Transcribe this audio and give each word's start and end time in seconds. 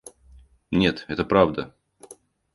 Нет, 0.71 1.05
это 1.09 1.23
правда. 1.23 1.71